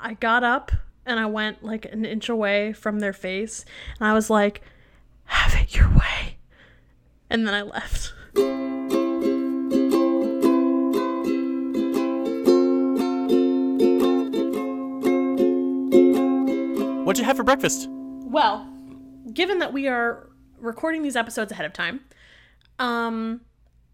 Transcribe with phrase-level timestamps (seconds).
[0.00, 0.70] I got up
[1.04, 3.64] and I went like an inch away from their face
[3.98, 4.62] and I was like,
[5.24, 6.38] have it your way.
[7.28, 8.14] And then I left.
[17.04, 17.88] What'd you have for breakfast?
[17.90, 18.66] Well,
[19.32, 20.30] given that we are
[20.60, 22.00] recording these episodes ahead of time,
[22.78, 23.40] um,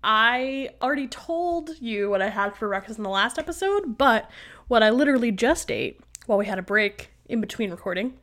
[0.03, 4.31] I already told you what I had for breakfast in the last episode, but
[4.69, 8.15] what I literally just ate while we had a break in between recording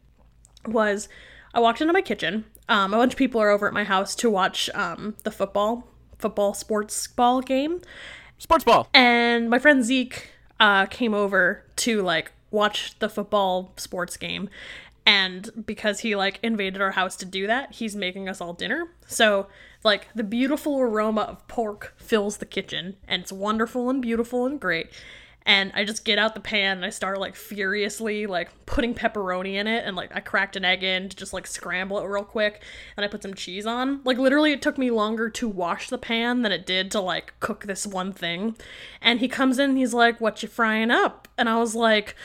[0.65, 1.09] was
[1.53, 2.45] I walked into my kitchen.
[2.69, 5.87] Um, a bunch of people are over at my house to watch um, the football,
[6.17, 7.81] football sports ball game,
[8.37, 8.87] Sports ball.
[8.93, 14.49] and my friend Zeke uh, came over to like watch the football sports game.
[15.05, 18.87] And because he like invaded our house to do that, he's making us all dinner.
[19.07, 19.47] So,
[19.83, 24.59] like, the beautiful aroma of pork fills the kitchen, and it's wonderful and beautiful and
[24.59, 24.91] great.
[25.45, 29.55] And I just get out the pan and I start like furiously like putting pepperoni
[29.55, 32.23] in it and like I cracked an egg in to just like scramble it real
[32.23, 32.63] quick
[32.95, 34.01] and I put some cheese on.
[34.03, 37.33] Like literally it took me longer to wash the pan than it did to like
[37.39, 38.55] cook this one thing.
[39.01, 41.27] And he comes in and he's like, What you frying up?
[41.37, 42.15] And I was like,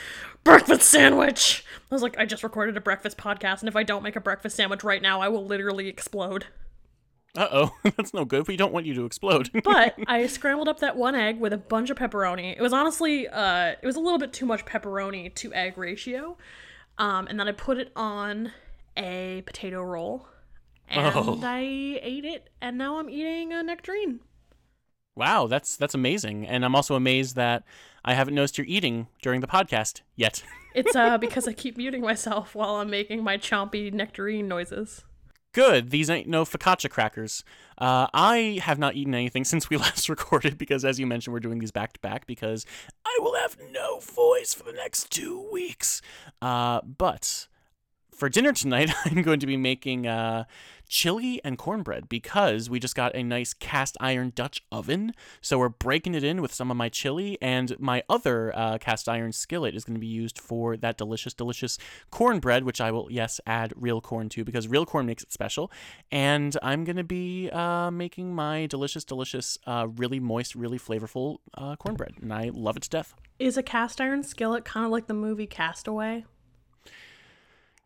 [0.43, 1.65] Breakfast sandwich.
[1.91, 4.21] I was like, I just recorded a breakfast podcast and if I don't make a
[4.21, 6.45] breakfast sandwich right now, I will literally explode.
[7.37, 8.47] Uh oh, that's no good.
[8.47, 9.49] We don't want you to explode.
[9.63, 12.51] but I scrambled up that one egg with a bunch of pepperoni.
[12.57, 16.37] It was honestly, uh, it was a little bit too much pepperoni to egg ratio.
[16.97, 18.51] Um, and then I put it on
[18.97, 20.27] a potato roll,
[20.89, 21.39] and Oh.
[21.43, 21.59] I
[22.01, 22.49] ate it.
[22.59, 24.19] And now I'm eating a nectarine.
[25.15, 26.47] wow, that's that's amazing.
[26.47, 27.63] And I'm also amazed that
[28.03, 30.43] I haven't noticed you're eating during the podcast yet.
[30.75, 35.03] It's uh because I keep muting myself while I'm making my chompy nectarine noises.
[35.53, 35.89] Good.
[35.89, 37.43] These ain't no focaccia crackers.
[37.77, 41.39] Uh, I have not eaten anything since we last recorded because, as you mentioned, we're
[41.39, 42.65] doing these back to back because
[43.05, 46.01] I will have no voice for the next two weeks.
[46.41, 47.47] Uh, but
[48.17, 50.45] for dinner tonight, I'm going to be making uh,
[50.89, 55.13] chili and cornbread because we just got a nice cast iron Dutch oven.
[55.39, 59.07] So we're breaking it in with some of my chili, and my other uh, cast
[59.07, 61.77] iron skillet is going to be used for that delicious, delicious
[62.09, 65.71] cornbread, which I will, yes, add real corn to because real corn makes it special.
[66.11, 71.37] And I'm going to be uh, making my delicious, delicious, uh, really moist, really flavorful
[71.53, 73.13] uh, cornbread, and I love it to death.
[73.37, 76.25] Is a cast iron skillet kind of like the movie Castaway?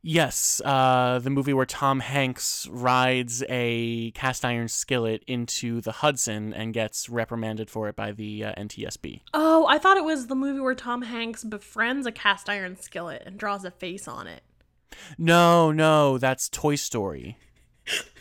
[0.03, 6.53] Yes, uh, the movie where Tom Hanks rides a cast iron skillet into the Hudson
[6.53, 9.21] and gets reprimanded for it by the uh, NTSB.
[9.33, 13.21] Oh, I thought it was the movie where Tom Hanks befriends a cast iron skillet
[13.27, 14.41] and draws a face on it.
[15.19, 17.37] No, no, that's Toy Story.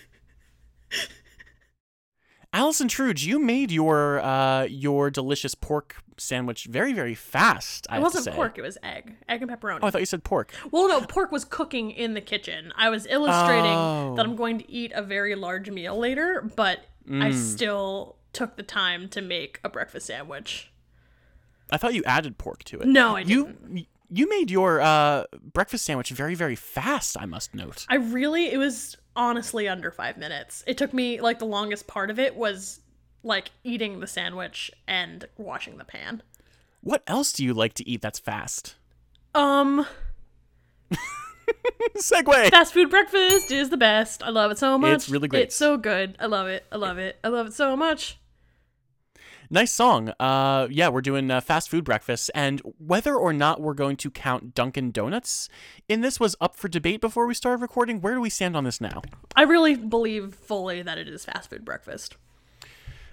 [2.52, 7.86] Allison Truge, you made your uh, your delicious pork sandwich very, very fast.
[7.88, 9.14] I It wasn't pork, it was egg.
[9.28, 9.78] Egg and pepperoni.
[9.82, 10.52] Oh, I thought you said pork.
[10.72, 12.72] well, no, pork was cooking in the kitchen.
[12.76, 14.14] I was illustrating Oh.
[14.16, 17.34] that I'm going to eat a very large meal later, but I Mm.
[17.34, 20.70] still took the time to make a breakfast sandwich.
[21.70, 22.86] I thought you added pork to it.
[22.86, 23.76] No, I didn't.
[23.76, 27.16] you you made your uh, breakfast sandwich very, very fast.
[27.18, 27.86] I must note.
[27.88, 30.62] I really, it was honestly under five minutes.
[30.66, 32.80] It took me, like, the longest part of it was,
[33.22, 36.22] like, eating the sandwich and washing the pan.
[36.82, 38.76] What else do you like to eat that's fast?
[39.34, 39.86] Um,
[41.98, 42.50] Segway.
[42.50, 44.22] fast food breakfast is the best.
[44.22, 44.92] I love it so much.
[44.92, 45.42] It's really great.
[45.44, 46.16] It's so good.
[46.20, 46.64] I love it.
[46.70, 47.18] I love it.
[47.24, 48.18] I love it so much.
[49.52, 50.10] Nice song.
[50.20, 54.08] Uh, yeah, we're doing uh, fast food breakfast, and whether or not we're going to
[54.08, 55.48] count Dunkin' Donuts
[55.88, 58.00] in this was up for debate before we started recording.
[58.00, 59.02] Where do we stand on this now?
[59.34, 62.16] I really believe fully that it is fast food breakfast.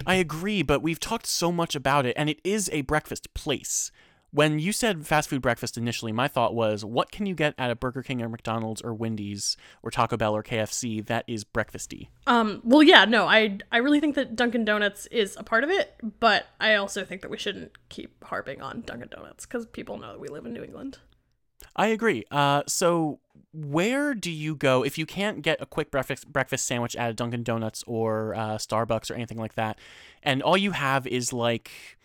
[0.06, 3.92] I agree, but we've talked so much about it, and it is a breakfast place.
[4.32, 7.72] When you said fast food breakfast initially, my thought was, what can you get at
[7.72, 12.10] a Burger King or McDonald's or Wendy's or Taco Bell or KFC that is breakfasty?
[12.28, 15.70] Um, well, yeah, no, I I really think that Dunkin' Donuts is a part of
[15.70, 19.98] it, but I also think that we shouldn't keep harping on Dunkin' Donuts because people
[19.98, 21.00] know that we live in New England.
[21.76, 22.24] I agree.
[22.30, 23.20] Uh, so
[23.54, 27.14] where do you go if you can't get a quick breakfast breakfast sandwich at a
[27.14, 29.80] Dunkin' Donuts or uh, Starbucks or anything like that,
[30.22, 31.97] and all you have is like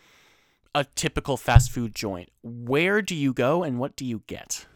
[0.75, 2.31] a typical fast food joint?
[2.43, 4.67] Where do you go and what do you get?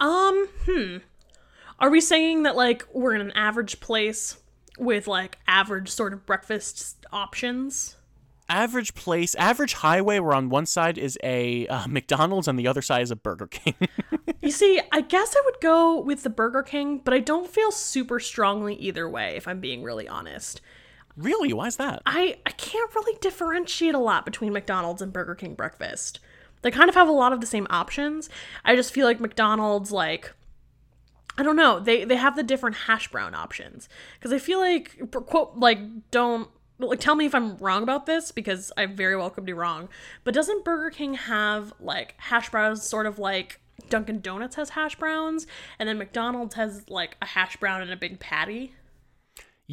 [0.00, 0.96] Um, hmm.
[1.78, 4.36] Are we saying that like we're in an average place
[4.78, 7.96] with like average sort of breakfast options?
[8.48, 12.82] Average place, average highway, where on one side is a uh, McDonald's and the other
[12.82, 13.74] side is a Burger King.
[14.42, 17.70] You see, I guess I would go with the Burger King, but I don't feel
[17.70, 20.60] super strongly either way, if I'm being really honest.
[21.16, 21.52] Really?
[21.52, 22.02] Why is that?
[22.06, 26.20] I, I can't really differentiate a lot between McDonald's and Burger King breakfast.
[26.62, 28.30] They kind of have a lot of the same options.
[28.64, 30.32] I just feel like McDonald's like
[31.38, 31.80] I don't know.
[31.80, 33.88] They they have the different hash brown options
[34.18, 35.78] because I feel like quote like
[36.10, 36.48] don't
[36.78, 39.88] like tell me if I'm wrong about this because I very well could be wrong.
[40.24, 44.96] But doesn't Burger King have like hash browns sort of like Dunkin' Donuts has hash
[44.96, 45.46] browns
[45.78, 48.74] and then McDonald's has like a hash brown and a big patty?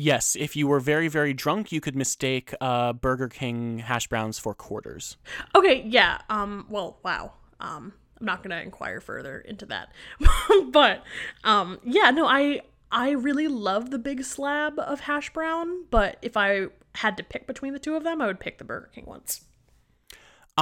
[0.01, 4.39] Yes, if you were very, very drunk, you could mistake uh, Burger King hash browns
[4.39, 5.17] for quarters.
[5.53, 6.21] Okay, yeah.
[6.29, 6.65] Um.
[6.69, 7.33] Well, wow.
[7.59, 7.91] Um.
[8.17, 9.91] I'm not gonna inquire further into that,
[10.71, 11.03] but
[11.43, 11.79] um.
[11.83, 12.11] Yeah.
[12.11, 12.25] No.
[12.25, 12.61] I
[12.93, 17.45] I really love the big slab of hash brown, but if I had to pick
[17.45, 19.41] between the two of them, I would pick the Burger King ones.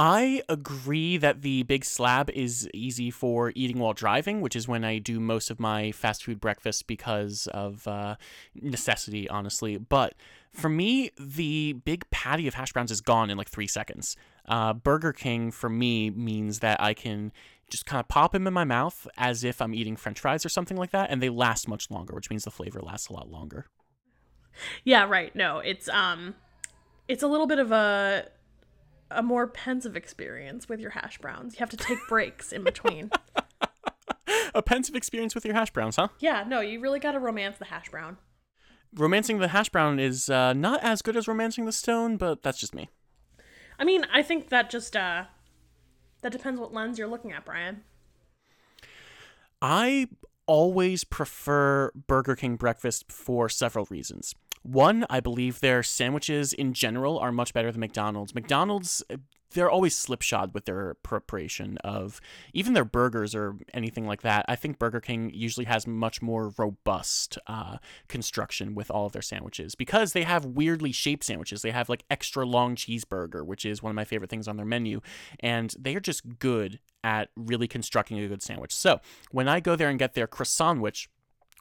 [0.00, 4.84] I agree that the big slab is easy for eating while driving, which is when
[4.84, 8.14] I do most of my fast food breakfast because of uh,
[8.54, 9.76] necessity, honestly.
[9.76, 10.14] But
[10.52, 14.14] for me, the big patty of hash browns is gone in like three seconds.
[14.46, 17.32] Uh, Burger King for me means that I can
[17.68, 20.48] just kind of pop them in my mouth as if I'm eating french fries or
[20.48, 23.32] something like that, and they last much longer, which means the flavor lasts a lot
[23.32, 23.66] longer.
[24.84, 25.34] Yeah, right.
[25.34, 26.36] No, it's um
[27.08, 28.28] it's a little bit of a
[29.10, 31.54] a more pensive experience with your hash browns.
[31.54, 33.10] You have to take breaks in between.
[34.54, 36.08] a pensive experience with your hash browns, huh?
[36.20, 38.18] Yeah, no, you really got to romance the hash brown.
[38.94, 42.58] Romancing the hash brown is uh, not as good as romancing the stone, but that's
[42.58, 42.88] just me.
[43.78, 45.24] I mean, I think that just uh
[46.22, 47.82] that depends what lens you're looking at, Brian.
[49.62, 50.08] I
[50.48, 54.34] always prefer Burger King breakfast for several reasons.
[54.62, 58.34] One, I believe their sandwiches in general are much better than McDonald's.
[58.34, 59.04] McDonald's,
[59.52, 62.20] they're always slipshod with their preparation of
[62.52, 64.44] even their burgers or anything like that.
[64.48, 67.78] I think Burger King usually has much more robust uh,
[68.08, 71.62] construction with all of their sandwiches because they have weirdly shaped sandwiches.
[71.62, 74.66] They have like extra long cheeseburger, which is one of my favorite things on their
[74.66, 75.00] menu,
[75.40, 78.74] and they are just good at really constructing a good sandwich.
[78.74, 79.00] So
[79.30, 81.08] when I go there and get their croissant, which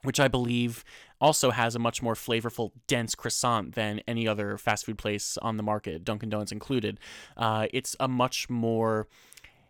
[0.03, 0.83] which I believe
[1.19, 5.57] also has a much more flavorful, dense croissant than any other fast food place on
[5.57, 6.99] the market, Dunkin' Donuts included.
[7.35, 9.07] Uh, it's a much more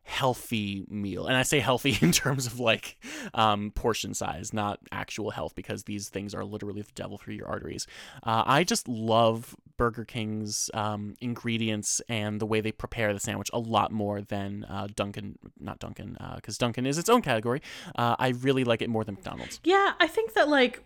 [0.08, 1.28] healthy meal.
[1.28, 2.98] And I say healthy in terms of like
[3.34, 7.48] um, portion size, not actual health, because these things are literally the devil for your
[7.48, 7.86] arteries.
[8.24, 13.50] Uh, I just love Burger King's um, ingredients and the way they prepare the sandwich
[13.54, 17.62] a lot more than uh, Dunkin', not Dunkin', because uh, Dunkin' is its own category.
[17.96, 19.60] Uh, I really like it more than McDonald's.
[19.64, 20.84] Yeah, I think that like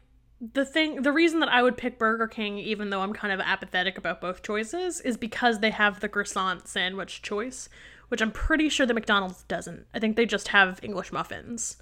[0.53, 3.39] the thing the reason that I would pick Burger King even though I'm kind of
[3.39, 7.69] apathetic about both choices is because they have the croissant sandwich choice,
[8.12, 9.86] which I'm pretty sure the McDonald's doesn't.
[9.94, 11.78] I think they just have English muffins.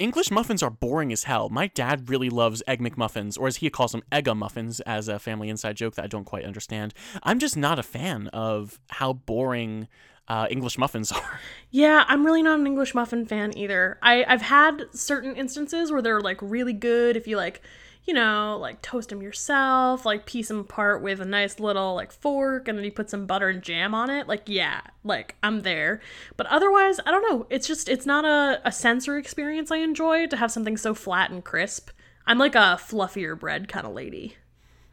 [0.00, 1.48] English muffins are boring as hell.
[1.48, 5.20] My dad really loves egg McMuffins, or as he calls them, egga muffins, as a
[5.20, 6.92] family inside joke that I don't quite understand.
[7.22, 9.86] I'm just not a fan of how boring
[10.26, 11.38] uh, English muffins are.
[11.70, 13.98] Yeah, I'm really not an English muffin fan either.
[14.02, 17.62] I, I've had certain instances where they're like really good if you like,
[18.04, 22.12] you know, like toast them yourself, like piece them apart with a nice little like
[22.12, 24.28] fork, and then you put some butter and jam on it.
[24.28, 26.00] Like, yeah, like I'm there.
[26.36, 27.46] But otherwise, I don't know.
[27.48, 31.30] It's just, it's not a, a sensory experience I enjoy to have something so flat
[31.30, 31.90] and crisp.
[32.26, 34.36] I'm like a fluffier bread kind of lady.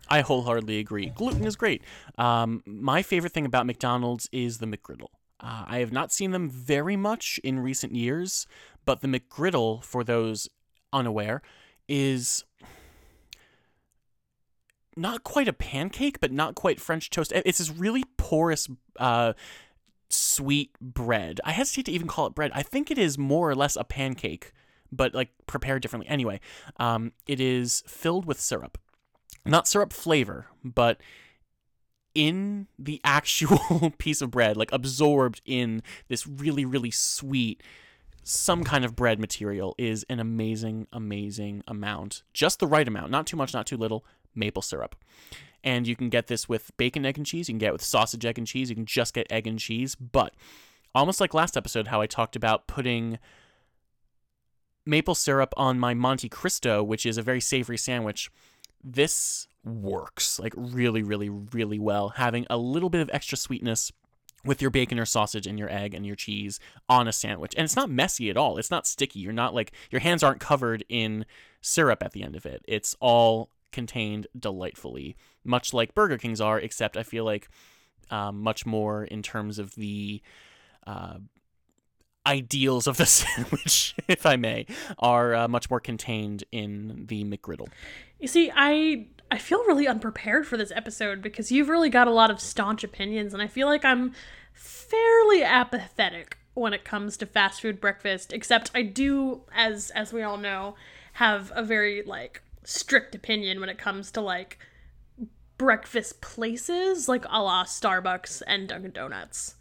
[0.10, 1.08] I wholeheartedly agree.
[1.08, 1.84] Gluten is great.
[2.18, 5.08] Um, my favorite thing about McDonald's is the McGriddle.
[5.40, 8.46] Uh, I have not seen them very much in recent years,
[8.86, 10.50] but the McGriddle, for those
[10.92, 11.42] unaware,
[11.88, 12.44] is
[14.96, 17.32] not quite a pancake, but not quite French toast.
[17.34, 18.68] It's this really porous,
[19.00, 19.34] uh,
[20.10, 21.40] sweet bread.
[21.44, 22.52] I hesitate to even call it bread.
[22.54, 24.52] I think it is more or less a pancake,
[24.92, 26.10] but like prepared differently.
[26.10, 26.40] Anyway,
[26.78, 28.78] um, it is filled with syrup,
[29.46, 31.00] not syrup flavor, but
[32.14, 37.64] in the actual piece of bread, like absorbed in this really, really sweet,
[38.24, 42.24] some kind of bread material is an amazing, amazing amount.
[42.34, 44.96] Just the right amount, not too much, not too little, maple syrup.
[45.64, 47.48] And you can get this with bacon, egg, and cheese.
[47.48, 48.70] You can get it with sausage, egg, and cheese.
[48.70, 49.96] You can just get egg and cheese.
[49.96, 50.34] But
[50.96, 53.20] almost like last episode, how I talked about putting
[54.86, 58.32] maple syrup on my Monte Cristo, which is a very savory sandwich,
[58.84, 62.10] this works like really, really, really well.
[62.10, 63.92] Having a little bit of extra sweetness
[64.44, 66.60] with your bacon or sausage and your egg and your cheese
[66.90, 67.54] on a sandwich.
[67.56, 68.58] And it's not messy at all.
[68.58, 69.20] It's not sticky.
[69.20, 71.26] You're not like, your hands aren't covered in
[71.62, 72.66] syrup at the end of it.
[72.68, 77.50] It's all contained delightfully, much like Burger King's are, except I feel like
[78.10, 80.22] um, much more in terms of the.
[80.86, 81.18] Uh,
[82.26, 84.68] ideals of the sandwich, if I may,
[85.00, 87.68] are uh, much more contained in the McGriddle.
[88.20, 92.12] You see, I I feel really unprepared for this episode because you've really got a
[92.12, 94.14] lot of staunch opinions, and I feel like I'm
[94.54, 100.22] fairly apathetic when it comes to fast food breakfast, except I do as as we
[100.22, 100.76] all know
[101.14, 104.60] have a very like strict opinion when it comes to like
[105.58, 109.56] breakfast places like a la Starbucks and Dunkin' Donuts.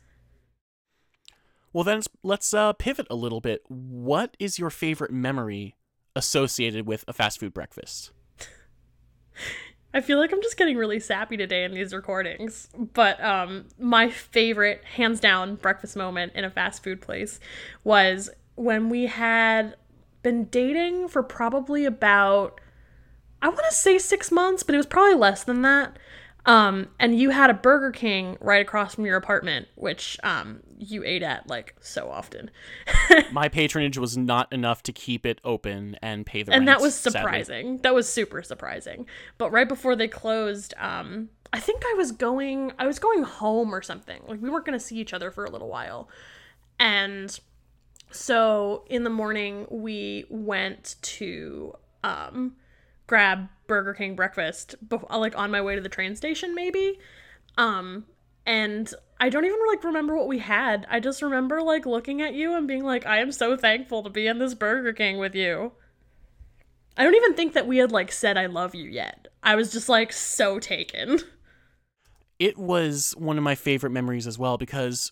[1.72, 3.62] Well, then let's uh, pivot a little bit.
[3.68, 5.76] What is your favorite memory
[6.16, 8.10] associated with a fast food breakfast?
[9.94, 12.68] I feel like I'm just getting really sappy today in these recordings.
[12.94, 17.40] But um, my favorite, hands down, breakfast moment in a fast food place
[17.82, 19.74] was when we had
[20.22, 22.60] been dating for probably about,
[23.42, 25.98] I want to say six months, but it was probably less than that.
[26.46, 31.04] Um, and you had a Burger King right across from your apartment, which um, you
[31.04, 32.50] ate at like so often.
[33.32, 36.78] My patronage was not enough to keep it open and pay the and rent.
[36.78, 37.20] that was sadly.
[37.20, 37.76] surprising.
[37.78, 39.06] That was super surprising.
[39.36, 43.74] But right before they closed, um, I think I was going, I was going home
[43.74, 44.22] or something.
[44.26, 46.08] Like we weren't going to see each other for a little while,
[46.78, 47.38] and
[48.10, 52.56] so in the morning we went to um
[53.10, 56.96] grab Burger King breakfast, bef- like on my way to the train station, maybe.
[57.58, 58.06] Um,
[58.46, 60.86] and I don't even like remember what we had.
[60.88, 64.10] I just remember like looking at you and being like, I am so thankful to
[64.10, 65.72] be in this Burger King with you.
[66.96, 69.26] I don't even think that we had like said I love you yet.
[69.42, 71.18] I was just like so taken.
[72.38, 75.10] It was one of my favorite memories as well because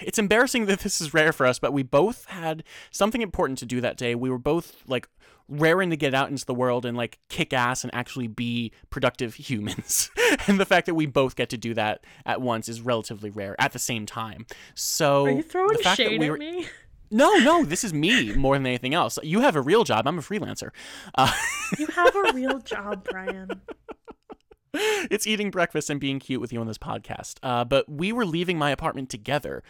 [0.00, 3.66] it's embarrassing that this is rare for us, but we both had something important to
[3.66, 4.14] do that day.
[4.14, 5.08] We were both like
[5.48, 9.34] raring to get out into the world and like kick ass and actually be productive
[9.34, 10.10] humans.
[10.46, 13.54] and the fact that we both get to do that at once is relatively rare
[13.60, 14.46] at the same time.
[14.74, 16.66] So Are you throwing the fact that shade we at were- me?
[17.10, 19.18] No, no, this is me more than anything else.
[19.22, 20.08] You have a real job.
[20.08, 20.70] I'm a freelancer.
[21.14, 21.30] Uh,
[21.78, 23.50] You have a real job, Brian.
[24.74, 27.34] it's eating breakfast and being cute with you on this podcast.
[27.42, 29.62] Uh, but we were leaving my apartment together.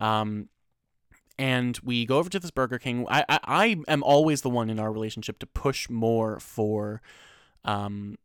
[0.00, 0.48] Um,
[1.40, 3.06] and we go over to this Burger King.
[3.08, 7.00] I, I, I am always the one in our relationship to push more for
[7.64, 8.18] um,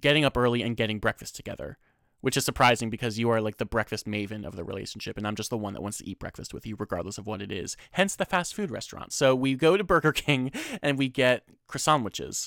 [0.00, 1.78] getting up early and getting breakfast together,
[2.20, 5.34] which is surprising because you are like the breakfast maven of the relationship, and I'm
[5.34, 7.76] just the one that wants to eat breakfast with you, regardless of what it is.
[7.90, 9.12] Hence the fast food restaurant.
[9.12, 12.40] So we go to Burger King and we get croissant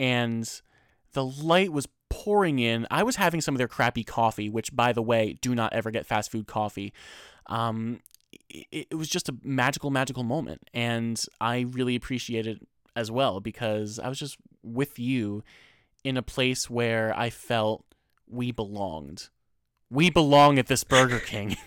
[0.00, 0.60] and
[1.12, 2.88] the light was pouring in.
[2.90, 5.92] I was having some of their crappy coffee, which, by the way, do not ever
[5.92, 6.92] get fast food coffee.
[7.46, 8.00] Um,
[8.48, 12.66] it, it was just a magical, magical moment, and I really appreciate it
[12.96, 15.42] as well because I was just with you
[16.04, 17.84] in a place where I felt
[18.28, 19.28] we belonged.
[19.90, 21.56] We belong at this Burger King.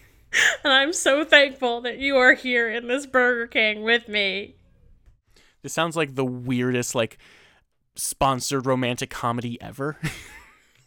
[0.64, 4.56] And I'm so thankful that you are here in this Burger King with me.
[5.62, 7.18] this sounds like the weirdest, like,
[7.96, 9.98] sponsored romantic comedy ever.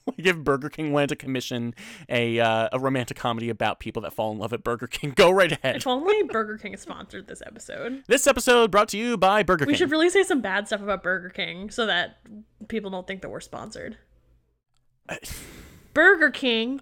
[0.19, 1.75] like if Burger King wanted to commission
[2.09, 5.31] a uh, a romantic comedy about people that fall in love at Burger King, go
[5.31, 5.77] right ahead.
[5.77, 8.05] If only Burger King sponsored this episode.
[8.07, 9.73] This episode brought to you by Burger We King.
[9.73, 12.19] We should really say some bad stuff about Burger King so that
[12.69, 13.97] people don't think that we're sponsored.
[15.95, 16.81] Burger King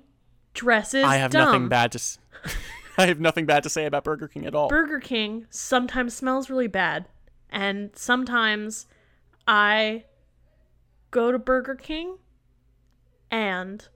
[0.54, 1.46] dresses I have dumb.
[1.46, 1.96] nothing bad to.
[1.96, 2.18] S-
[2.98, 4.68] I have nothing bad to say about Burger King at all.
[4.68, 7.06] Burger King sometimes smells really bad,
[7.50, 8.86] and sometimes
[9.46, 10.04] I
[11.10, 12.18] go to Burger King
[13.32, 13.88] and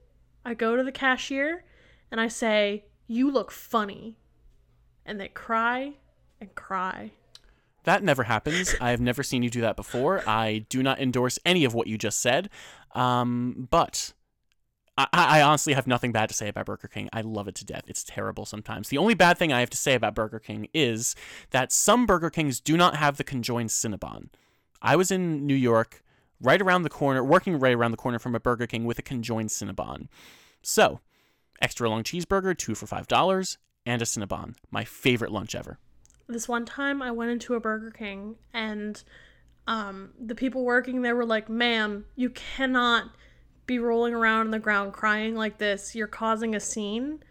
[0.43, 1.63] I go to the cashier
[2.11, 4.17] and I say, "You look funny,"
[5.05, 5.93] and they cry
[6.41, 7.11] and cry.
[7.85, 8.75] That never happens.
[8.81, 10.27] I have never seen you do that before.
[10.27, 12.49] I do not endorse any of what you just said.
[12.93, 14.11] Um, but
[14.97, 17.07] I, I honestly have nothing bad to say about Burger King.
[17.13, 17.83] I love it to death.
[17.87, 18.89] It's terrible sometimes.
[18.89, 21.15] The only bad thing I have to say about Burger King is
[21.51, 24.29] that some Burger Kings do not have the conjoined Cinnabon.
[24.81, 26.03] I was in New York,
[26.41, 29.01] right around the corner, working right around the corner from a Burger King with a
[29.01, 30.07] conjoined Cinnabon.
[30.61, 30.99] So,
[31.61, 34.55] extra long cheeseburger, two for five dollars, and a Cinnabon.
[34.71, 35.79] My favorite lunch ever.
[36.27, 39.01] this one time I went into a Burger King and
[39.65, 43.11] um, the people working there were like, ma'am, you cannot
[43.65, 45.93] be rolling around on the ground crying like this.
[45.95, 47.21] You're causing a scene.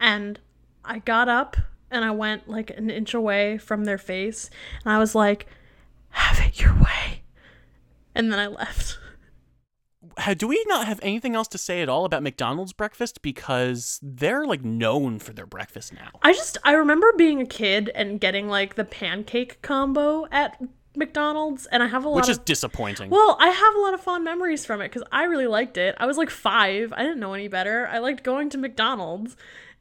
[0.00, 0.40] And
[0.84, 1.56] I got up
[1.90, 4.48] and I went like an inch away from their face
[4.84, 5.46] and I was like,
[6.10, 7.22] have it your way.
[8.14, 8.98] And then I left.
[10.36, 14.46] Do we not have anything else to say at all about McDonald's breakfast because they're
[14.46, 16.10] like known for their breakfast now.
[16.22, 20.60] I just I remember being a kid and getting like the pancake combo at
[20.96, 23.10] McDonald's and I have a lot Which of is disappointing.
[23.10, 25.94] Well, I have a lot of fond memories from it because I really liked it.
[25.98, 26.92] I was like five.
[26.92, 27.88] I didn't know any better.
[27.88, 29.36] I liked going to McDonald's.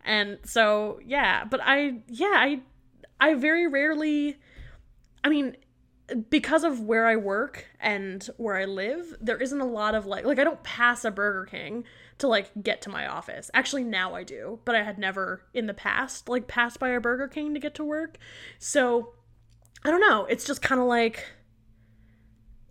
[0.06, 2.62] And so, yeah, but I, yeah, I,
[3.20, 4.38] I very rarely,
[5.24, 5.56] I mean,
[6.30, 10.26] because of where I work and where I live, there isn't a lot of like
[10.26, 11.86] like I don't pass a Burger King
[12.18, 13.50] to like get to my office.
[13.54, 17.00] Actually now I do, but I had never in the past like passed by a
[17.00, 18.18] Burger King to get to work.
[18.60, 19.14] So
[19.86, 21.26] I don't know, it's just kind of like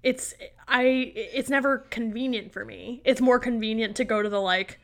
[0.02, 0.34] it's
[0.68, 3.00] I it's never convenient for me.
[3.04, 4.78] It's more convenient to go to the like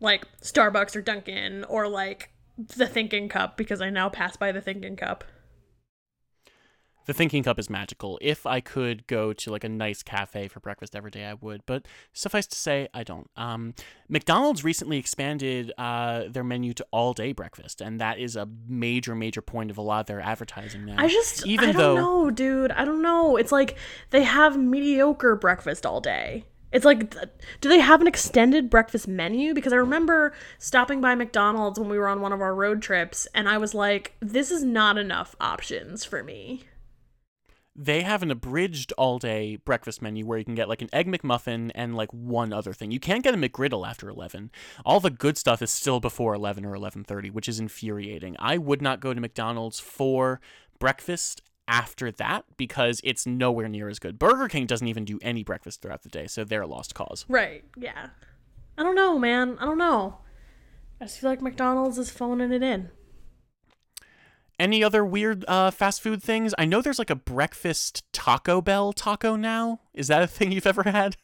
[0.00, 4.60] like Starbucks or Dunkin' or like the Thinking Cup because I now pass by the
[4.60, 5.24] Thinking Cup.
[7.06, 8.18] The Thinking Cup is magical.
[8.20, 11.64] If I could go to like a nice cafe for breakfast every day, I would.
[11.64, 13.30] But suffice to say, I don't.
[13.36, 13.74] Um,
[14.08, 19.14] McDonald's recently expanded uh, their menu to all day breakfast, and that is a major,
[19.14, 20.96] major point of a lot of their advertising now.
[20.98, 22.72] I just, even I don't though know, dude.
[22.72, 23.36] I don't know.
[23.36, 23.76] It's like
[24.10, 26.44] they have mediocre breakfast all day.
[26.72, 27.14] It's like,
[27.60, 29.54] do they have an extended breakfast menu?
[29.54, 33.28] Because I remember stopping by McDonald's when we were on one of our road trips,
[33.32, 36.64] and I was like, this is not enough options for me.
[37.76, 41.06] They have an abridged all day breakfast menu where you can get like an egg
[41.06, 42.90] McMuffin and like one other thing.
[42.90, 44.50] You can't get a McGriddle after 11.
[44.84, 48.36] All the good stuff is still before 11 or 11:30, which is infuriating.
[48.38, 50.40] I would not go to McDonald's for
[50.78, 54.18] breakfast after that because it's nowhere near as good.
[54.18, 57.26] Burger King doesn't even do any breakfast throughout the day, so they're a lost cause.
[57.28, 58.08] Right, yeah.
[58.78, 59.58] I don't know, man.
[59.58, 60.18] I don't know.
[61.00, 62.90] I just feel like McDonald's is phoning it in.
[64.58, 66.54] Any other weird uh, fast food things?
[66.56, 69.80] I know there's like a breakfast Taco Bell taco now.
[69.92, 71.16] Is that a thing you've ever had?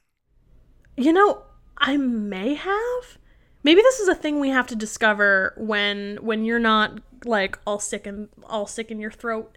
[0.96, 1.42] You know,
[1.78, 3.18] I may have.
[3.64, 7.78] Maybe this is a thing we have to discover when when you're not like all
[7.78, 9.56] sick and all sick in your throat.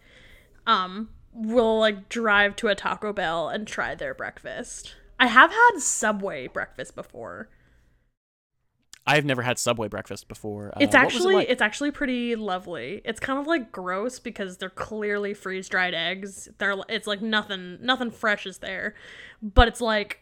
[0.66, 4.96] Um, we'll like drive to a Taco Bell and try their breakfast.
[5.20, 7.50] I have had Subway breakfast before.
[9.08, 10.70] I've never had Subway breakfast before.
[10.70, 11.50] Uh, It's was it actually like?
[11.50, 13.02] it's actually pretty lovely.
[13.06, 16.50] It's kind of like gross because they're clearly freeze dried eggs.
[16.58, 18.96] They're it's like nothing nothing fresh is there,
[19.42, 20.22] but it's like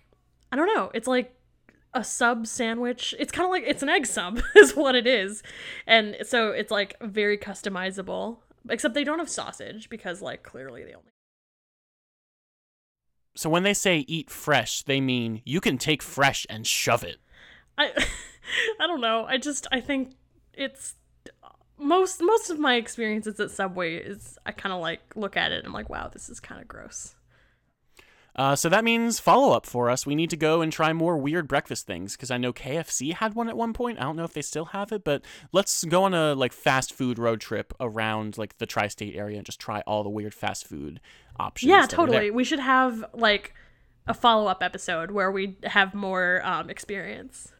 [0.51, 0.91] I don't know.
[0.93, 1.33] It's like
[1.93, 3.15] a sub sandwich.
[3.17, 5.43] It's kind of like it's an egg sub is what it is,
[5.87, 8.37] and so it's like very customizable.
[8.69, 11.09] Except they don't have sausage because like clearly they only.
[13.35, 17.17] So when they say eat fresh, they mean you can take fresh and shove it.
[17.77, 17.91] I
[18.79, 19.25] I don't know.
[19.27, 20.13] I just I think
[20.53, 20.95] it's
[21.77, 25.59] most most of my experiences at Subway is I kind of like look at it
[25.59, 27.15] and I'm like, wow, this is kind of gross.
[28.35, 30.07] Uh, so that means follow up for us.
[30.07, 33.35] We need to go and try more weird breakfast things because I know KFC had
[33.35, 33.99] one at one point.
[33.99, 36.93] I don't know if they still have it, but let's go on a like fast
[36.93, 40.65] food road trip around like the tri-state area and just try all the weird fast
[40.65, 40.99] food
[41.39, 41.69] options.
[41.69, 42.05] Yeah, that are there.
[42.07, 42.31] totally.
[42.31, 43.53] We should have like
[44.07, 47.52] a follow up episode where we have more um, experience.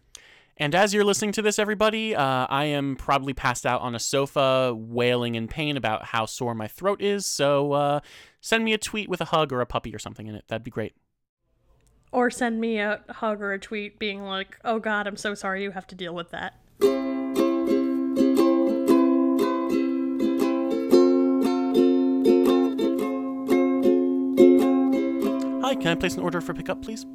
[0.57, 3.99] And as you're listening to this, everybody, uh, I am probably passed out on a
[3.99, 7.25] sofa, wailing in pain about how sore my throat is.
[7.25, 7.99] So uh,
[8.39, 10.45] send me a tweet with a hug or a puppy or something in it.
[10.47, 10.93] That'd be great.
[12.11, 15.63] Or send me a hug or a tweet being like, oh God, I'm so sorry
[15.63, 16.53] you have to deal with that.
[25.63, 27.07] Hi, can I place an order for pickup, please?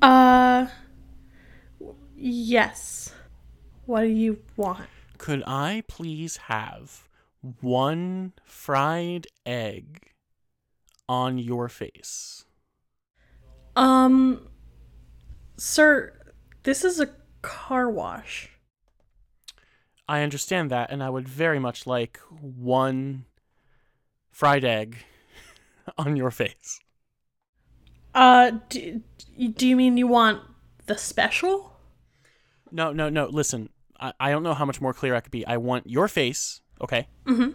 [0.00, 0.66] Uh,
[2.16, 3.12] yes.
[3.86, 4.88] What do you want?
[5.18, 7.08] Could I please have
[7.60, 10.10] one fried egg
[11.08, 12.44] on your face?
[13.76, 14.48] Um,
[15.56, 16.12] sir,
[16.62, 17.10] this is a
[17.42, 18.50] car wash.
[20.08, 23.24] I understand that, and I would very much like one
[24.30, 24.98] fried egg
[25.98, 26.80] on your face.
[28.14, 29.02] Uh, do,
[29.36, 30.40] do you mean you want
[30.86, 31.75] the special?
[32.76, 33.24] No, no, no.
[33.24, 35.46] Listen, I, I don't know how much more clear I could be.
[35.46, 37.08] I want your face, okay?
[37.24, 37.52] Mm-hmm.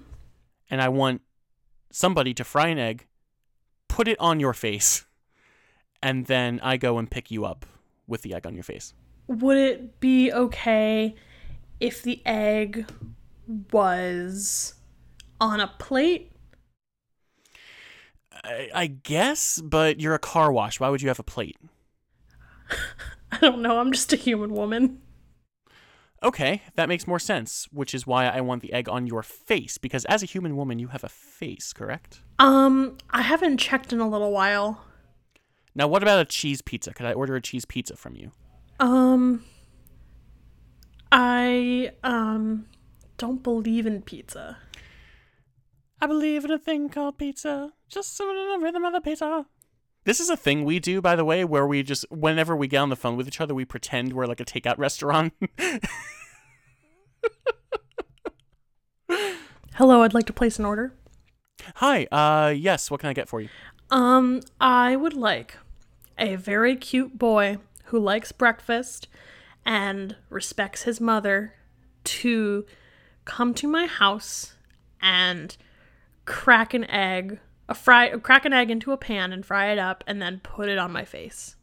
[0.72, 1.22] And I want
[1.92, 3.06] somebody to fry an egg,
[3.88, 5.06] put it on your face,
[6.02, 7.68] and then I go and pick you up
[8.08, 8.96] with the egg on your face.
[9.28, 11.14] Would it be okay
[11.80, 12.92] if the egg
[13.72, 14.74] was
[15.40, 16.32] on a plate?
[18.44, 20.80] I, I guess, but you're a car wash.
[20.80, 21.58] Why would you have a plate?
[23.32, 23.78] I don't know.
[23.78, 25.00] I'm just a human woman.
[26.24, 29.80] Okay, that makes more sense, which is why I want the egg on your face,
[29.80, 32.22] because as a human woman, you have a face, correct?
[32.38, 34.86] Um, I haven't checked in a little while.
[35.74, 36.94] Now, what about a cheese pizza?
[36.94, 38.32] Could I order a cheese pizza from you?
[38.80, 39.44] Um,
[41.12, 42.68] I um
[43.18, 44.58] don't believe in pizza.
[46.02, 49.46] I believe in a thing called pizza, just some in the rhythm of the pizza.
[50.04, 52.80] This is a thing we do, by the way, where we just, whenever we get
[52.80, 55.34] on the phone with each other, we pretend we're like a takeout restaurant.
[59.76, 60.94] Hello, I'd like to place an order.
[61.76, 62.06] Hi.
[62.06, 62.90] Uh, yes.
[62.90, 63.50] What can I get for you?
[63.92, 65.58] Um, I would like
[66.18, 69.08] a very cute boy who likes breakfast
[69.66, 71.54] and respects his mother
[72.04, 72.66] to
[73.26, 74.56] come to my house
[75.00, 75.56] and
[76.26, 77.40] crack an egg,
[77.72, 80.70] a fry, crack an egg into a pan and fry it up, and then put
[80.70, 81.56] it on my face.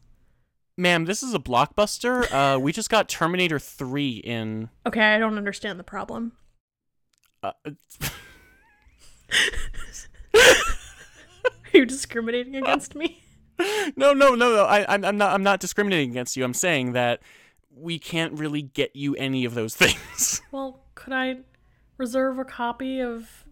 [0.75, 2.25] Ma'am, this is a blockbuster.
[2.31, 4.69] Uh, we just got Terminator 3 in.
[4.85, 6.33] Okay, I don't understand the problem.
[7.43, 7.51] Uh,
[10.35, 13.21] Are you discriminating against me?
[13.95, 14.65] no, no, no, no.
[14.65, 15.33] I, I'm, I'm not.
[15.33, 16.43] I'm not discriminating against you.
[16.43, 17.21] I'm saying that
[17.75, 20.41] we can't really get you any of those things.
[20.51, 21.39] Well, could I
[21.97, 23.45] reserve a copy of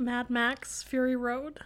[0.00, 1.60] Mad Max Fury Road?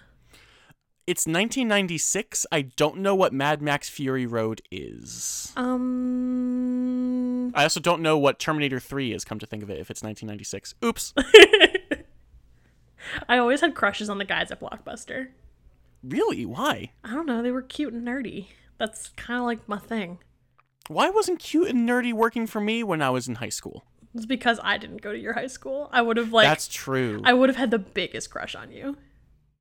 [1.06, 2.46] It's 1996.
[2.50, 5.52] I don't know what Mad Max Fury Road is.
[5.56, 9.24] Um, I also don't know what Terminator 3 is.
[9.24, 10.74] Come to think of it, if it's 1996.
[10.84, 11.12] Oops.
[13.28, 15.28] I always had crushes on the guys at Blockbuster.
[16.02, 16.46] really?
[16.46, 16.92] Why?
[17.04, 18.46] I don't know, they were cute and nerdy.
[18.78, 20.18] That's kind of like my thing.
[20.88, 23.84] Why wasn't cute and nerdy working for me when I was in high school?
[24.14, 25.88] It's because I didn't go to your high school.
[25.92, 27.20] I would have like That's true.
[27.24, 28.96] I would have had the biggest crush on you.